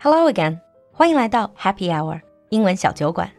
[0.00, 0.60] Hello again，
[0.92, 3.30] 欢迎来到 Happy Hour 英文小酒馆。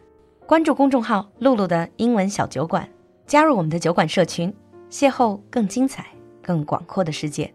[0.46, 2.88] 关注公众号“露露的英文小酒馆”，
[3.26, 4.54] 加入我们的酒馆社群，
[4.90, 6.06] 邂逅更精彩、
[6.42, 7.52] 更广阔的世界。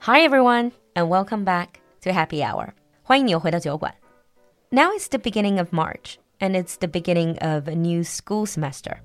[0.00, 1.68] Hi everyone, and welcome back
[2.02, 2.70] to Happy Hour.
[3.02, 3.94] 欢迎你又回到酒馆。
[4.70, 8.96] Now it's the beginning of March, and it's the beginning of a new school semester.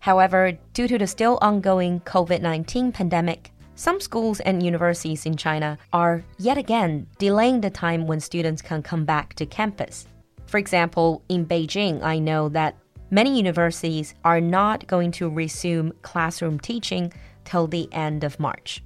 [0.00, 3.50] However, due to the still ongoing COVID 19 pandemic,
[3.81, 8.83] some schools and universities in China are yet again delaying the time when students can
[8.83, 10.05] come back to campus.
[10.45, 12.77] For example, in Beijing, I know that
[13.09, 17.11] many universities are not going to resume classroom teaching
[17.43, 18.83] till the end of March.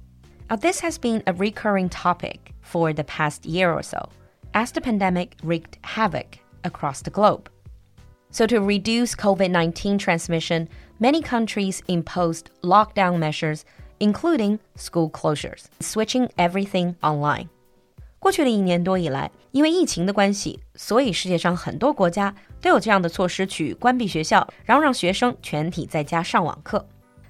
[0.48, 4.08] Now, this has been a recurring topic for the past year or so,
[4.54, 7.50] as the pandemic wreaked havoc across the globe.
[8.30, 10.70] So, to reduce COVID 19 transmission,
[11.00, 13.66] many countries imposed lockdown measures
[13.99, 17.47] including school closures, switching everything online.
[18.19, 26.87] 过去的一年多以来，因为疫情的关系，所以世界上很多国家都有这样的措施去关闭学校，然后让学生全体在家上网课。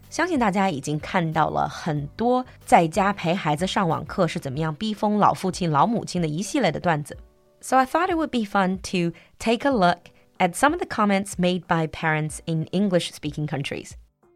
[0.09, 7.17] 相信大家已经看到了很多在家陪孩子上网课是怎么样逼疯老父亲、老母亲的一系列的段子。
[7.62, 10.09] So I thought it would be fun to take a look
[10.40, 13.92] at some of the comments made by parents in English speaking countries.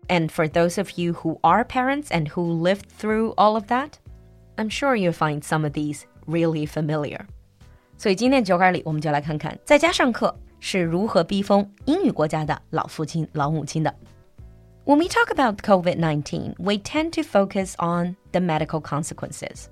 [0.10, 3.98] And for those of you who are parents and who lived through all of that,
[4.58, 7.26] I'm sure you'll find some of these really familiar.
[7.98, 13.94] 所以今天酒馆里，我们就来看看在家上课是如何逼疯英语国家的老父亲、老母亲的。
[14.86, 19.66] When we talk about COVID-19, we tend to focus on the medical consequences.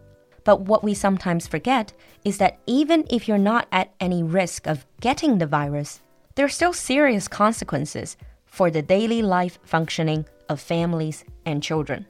[0.44, 1.90] But what we sometimes forget
[2.23, 5.98] is that even if you're not at any risk of getting the virus,
[6.36, 8.18] there are still serious consequences
[8.59, 12.05] for the daily life functioning of families and children.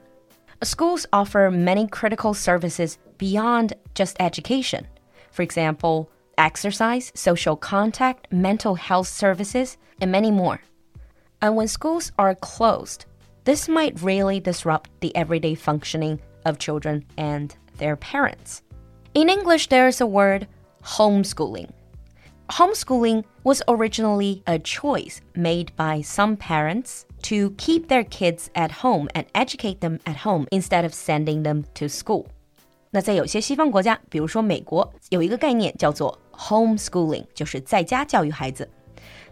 [0.62, 4.86] Schools offer many critical services beyond just education.
[5.30, 10.62] For example, exercise, social contact, mental health services, and many more.
[11.42, 13.04] And when schools are closed,
[13.44, 18.62] this might really disrupt the everyday functioning of children and their parents.
[19.12, 20.48] In English, there's a word
[20.82, 21.70] homeschooling
[22.50, 29.07] homeschooling was originally a choice made by some parents to keep their kids at home
[29.13, 32.25] and educate them at home instead of sending them to school.
[32.91, 38.69] 那在有些西方国家，比如说美国，有一个概念叫做 homeschooling，就是在家教育孩子。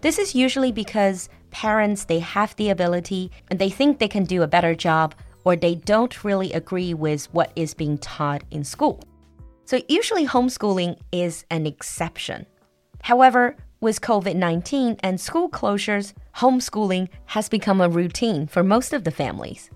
[0.01, 4.41] This is usually because parents they have the ability and they think they can do
[4.41, 5.11] a better job
[5.43, 8.99] or they don't really agree with what is being taught in school.
[9.65, 12.47] So usually homeschooling is an exception.
[13.03, 13.55] However,
[13.86, 19.12] with COVID 19 and school closures, homeschooling has become a routine for most of the
[19.12, 19.70] families.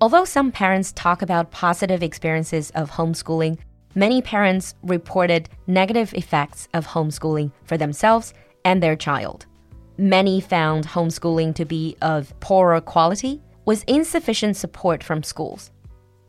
[0.00, 3.58] Although some parents talk about positive experiences of homeschooling,
[3.94, 8.34] many parents reported negative effects of homeschooling for themselves
[8.64, 9.46] and their child.
[9.98, 15.70] Many found homeschooling to be of poorer quality with insufficient support from schools.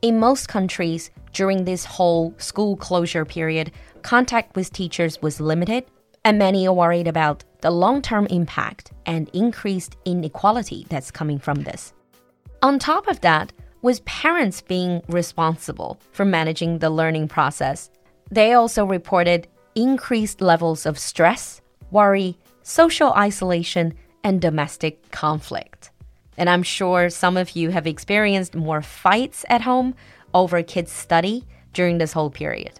[0.04, 3.72] In most countries, during this whole school closure period,
[4.04, 5.86] contact with teachers was limited
[6.26, 11.64] and many are worried about the long term impact and increased inequality that's coming from
[11.64, 11.94] this.
[12.62, 13.54] On top of that,
[13.84, 17.92] with parents being responsible for managing the learning process,
[18.32, 23.94] they also reported increased levels of stress, worry, social isolation,
[24.24, 25.92] and domestic conflict.
[26.38, 29.94] And I'm sure some of you have experienced more fights at home
[30.34, 32.80] over kids' study during this whole period.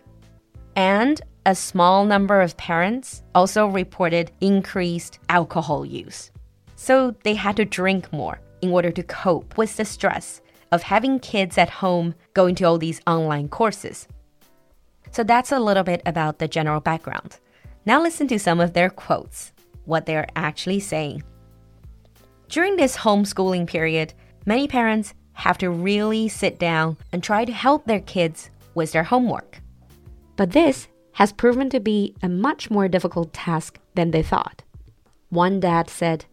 [0.76, 6.32] And a small number of parents also reported increased alcohol use.
[6.76, 10.42] So they had to drink more in order to cope with the stress
[10.72, 14.08] of having kids at home going to all these online courses.
[15.12, 17.40] So that's a little bit about the general background.
[17.86, 19.54] Now listen to some of their quotes,
[19.86, 21.24] what they're actually saying.
[22.50, 24.14] During this homeschooling period,
[24.46, 29.04] many parents have to really sit down and try to help their kids with their
[29.04, 29.62] homework.
[30.36, 34.63] But this has proven to be a much more difficult task than they thought.
[35.31, 36.25] One dad said,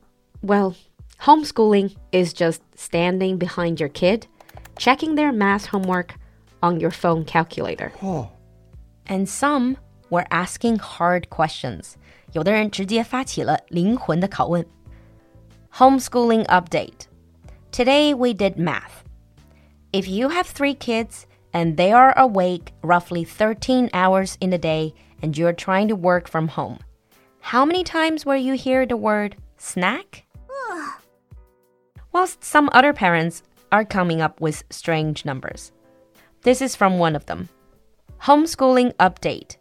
[0.42, 0.76] Well,
[1.22, 4.28] homeschooling is just standing behind your kid,
[4.78, 6.16] checking their math homework
[6.62, 7.92] on your phone calculator.
[8.02, 8.30] Oh.
[9.06, 9.78] And some
[10.10, 11.98] were asking hard questions.
[12.34, 14.66] 有的人直接发起了灵魂的拷问。
[15.74, 17.08] Homeschooling update.
[17.72, 19.04] Today we did math.
[19.92, 24.95] If you have three kids, and they are awake roughly 13 hours in a day
[25.23, 26.79] and you're trying to work from home.
[27.41, 30.25] How many times will you hear the word snack?
[32.13, 35.73] Whilst some other parents are coming up with strange numbers.
[36.43, 37.49] This is from one of them.
[38.23, 39.57] Homeschooling update.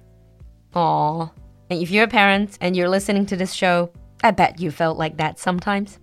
[0.73, 1.31] Aww.
[1.69, 3.91] And if you're a parent and you're listening to this show,
[4.23, 5.99] I bet you felt like that sometimes.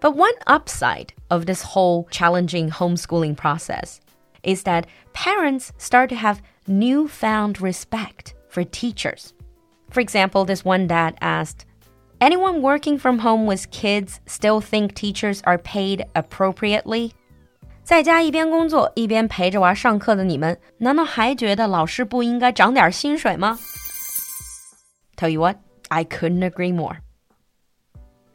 [0.00, 4.00] But one upside of this whole challenging homeschooling process
[4.42, 9.32] is that parents start to have newfound respect for teachers.
[9.90, 11.66] For example, this one dad asked,
[12.21, 17.11] Anyone working from home with kids still think teachers are paid appropriately?
[17.83, 23.57] 在家一边工作一边陪着娃上课的你们，难道还觉得老师不应该涨点薪水吗？
[25.15, 25.57] Tell you what,
[25.89, 26.97] I couldn't agree more.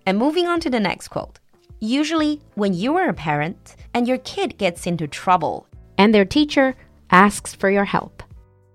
[0.05, 1.37] And moving on to the next quote.
[1.81, 6.75] Usually, when you are a parent and your kid gets into trouble and their teacher
[7.08, 8.23] asks for your help,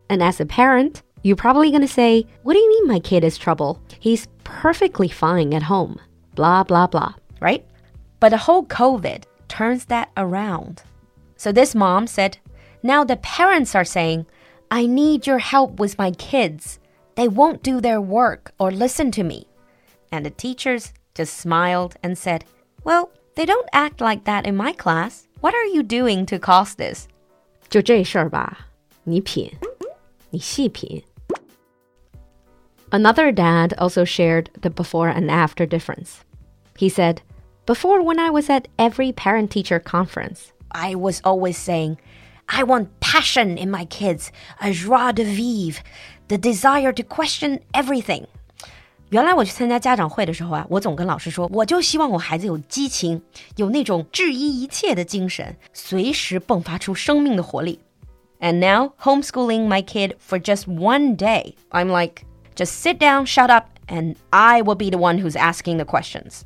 [0.09, 3.23] and as a parent, you're probably going to say, What do you mean my kid
[3.23, 3.81] is trouble?
[3.99, 5.99] He's perfectly fine at home.
[6.35, 7.65] Blah, blah, blah, right?
[8.19, 10.83] But the whole COVID turns that around.
[11.35, 12.37] So this mom said,
[12.83, 14.25] Now the parents are saying,
[14.69, 16.79] I need your help with my kids.
[17.15, 19.47] They won't do their work or listen to me.
[20.11, 22.45] And the teachers just smiled and said,
[22.83, 25.27] well, they don't act like that in my class.
[25.41, 27.07] What are you doing to cause this?
[27.69, 28.67] 就这事儿吧，
[29.03, 29.51] 你品，
[30.29, 31.03] 你细品。
[32.91, 36.23] Another dad also shared the before and after difference.
[36.77, 37.21] He said,
[37.65, 41.97] Before, when I was at every parent teacher conference, I was always saying,
[42.47, 44.31] I want passion in my kids,
[44.61, 45.83] a joie de vivre,
[46.29, 48.27] the desire to question everything.
[49.09, 53.21] 原来我去参加家长会的时候啊，我总跟老师说，我就希望我孩子有激情，
[53.57, 57.79] 有那种质疑一切的精神，随时迸发出生命的活力。
[58.39, 62.23] And now homeschooling my kid for just one day, I'm like,
[62.55, 66.41] just sit down, shut up, and I will be the one who's asking the questions.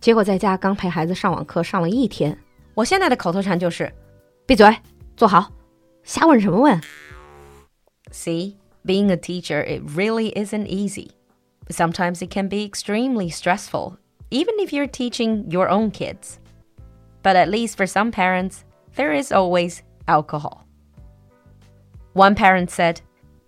[0.00, 2.36] 结果在家刚陪孩子上网课上了一天，
[2.74, 3.92] 我现在的口头禅就是
[4.46, 4.76] 闭嘴，
[5.16, 5.52] 坐好，
[6.02, 6.80] 瞎问什么问？
[8.10, 11.10] See, being a teacher, it really isn't easy.
[11.68, 13.98] Sometimes it can be extremely stressful,
[14.30, 16.38] even if you're teaching your own kids.
[17.22, 18.64] But at least for some parents,
[18.96, 20.66] there is always alcohol.
[22.14, 23.00] One parent said,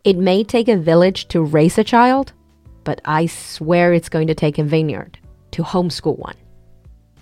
[0.02, 2.28] It may take a village to raise a child,
[2.84, 5.12] but I swear it's going to take a vineyard
[5.52, 6.34] to homeschool one.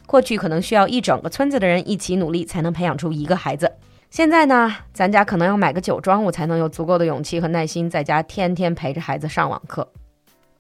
[0.07, 3.73] 过去可能需要一整个村子的人一起努力才能培养出一个孩子。
[4.11, 9.91] 现在呢，咱家可能要买个酒庄，我才能有足够的勇气和耐心在家天天陪着孩子上网课。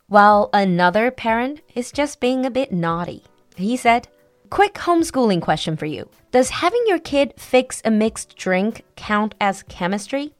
[0.08, 3.22] while another parent is just being a bit naughty.
[3.56, 4.04] He said,
[4.50, 6.08] Quick homeschooling question for you.
[6.30, 10.32] Does having your kid fix a mixed drink count as chemistry?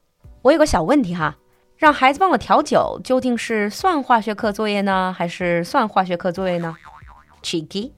[0.43, 1.39] 我有个小问题哈，
[1.77, 6.77] 让孩子帮我调酒，究竟是算化学课作业呢，还是算化学课作业呢？
[7.43, 7.91] Cheeky.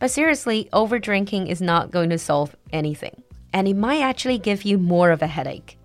[0.00, 3.12] But seriously, overdrinking is not going to solve anything,
[3.52, 5.76] and it might actually give you more of a headache.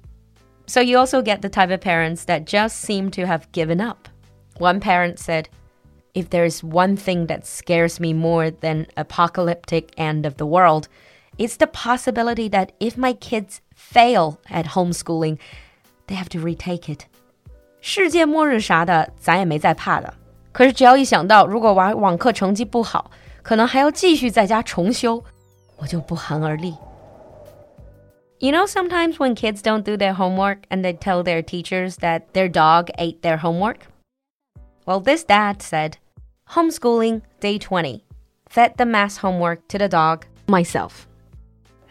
[0.66, 4.08] So you also get the type of parents that just seem to have given up.
[4.58, 5.50] One parent said,
[6.18, 10.88] If there's one thing that scares me more than apocalyptic end of the world,
[11.38, 15.38] it's the possibility that if my kids fail at homeschooling,
[16.08, 17.06] they have to retake it.
[17.82, 20.14] 世界末日啥的，咱也没在怕的。
[20.52, 23.12] 可是只要一想到如果娃网课成绩不好，
[23.44, 25.24] 可能还要继续在家重修，
[25.78, 26.76] 我就不寒而栗。
[28.40, 32.48] You know, sometimes when kids don't do their homework and they tell their teachers that their
[32.48, 33.88] dog ate their homework,
[34.86, 35.94] well, this dad said,
[36.52, 38.04] homeschooling day 20.
[38.48, 41.08] Fed the mass homework to the dog myself.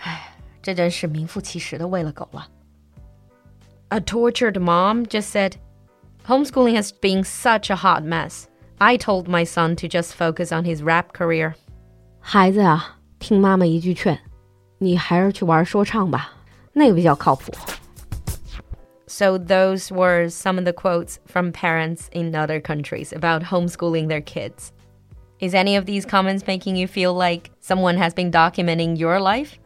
[3.90, 5.56] A tortured mom just said,
[6.26, 8.48] Homeschooling has been such a hot mess.
[8.80, 11.54] I told my son to just focus on his rap career.
[12.20, 14.18] 孩子啊，听妈妈一句劝，
[14.78, 16.32] 你还是去玩说唱吧，
[16.72, 17.52] 那个比较靠谱。
[19.06, 24.72] so, those were some of the quotes from parents in other countries about homeschooling their kids.
[25.40, 29.58] Is any of these comments making you feel like someone has been documenting your life?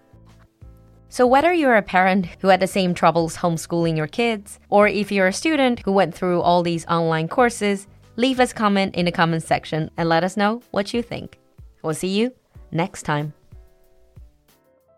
[1.14, 5.10] So, whether you're a parent who had the same troubles homeschooling your kids, or if
[5.10, 9.06] you're a student who went through all these online courses, leave us a comment in
[9.06, 11.38] the comments section and let us know what you think.
[11.82, 12.30] We'll see you
[12.70, 13.32] next time.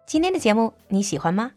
[0.04, 1.52] 今天的节目你喜欢吗？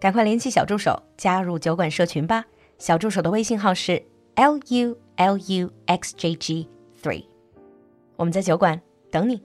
[0.00, 2.44] 赶快联系小助手加入酒馆社群吧。
[2.78, 4.02] 小助手的微信号是
[4.34, 6.68] l u l u x j g
[7.00, 7.24] three，
[8.16, 8.80] 我们在酒馆
[9.10, 9.40] 等你。